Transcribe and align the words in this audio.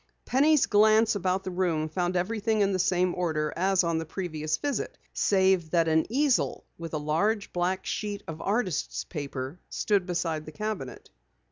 Penny's 0.25 0.65
glance 0.65 1.13
about 1.13 1.43
the 1.43 1.51
room 1.51 1.87
found 1.87 2.15
everything 2.15 2.61
in 2.61 2.71
the 2.71 2.79
same 2.79 3.13
order 3.13 3.53
as 3.55 3.83
upon 3.83 3.99
the 3.99 4.05
previous 4.07 4.57
visit, 4.57 4.97
save 5.13 5.69
that 5.69 5.87
an 5.87 6.07
easel 6.09 6.65
with 6.79 6.95
a 6.95 6.97
large 6.97 7.53
black 7.53 7.85
sheet 7.85 8.23
of 8.27 8.41
artist's 8.41 9.03
paper 9.03 9.59
stood 9.69 10.07
beside 10.07 10.47
the 10.47 10.51
cabinet. 10.51 11.11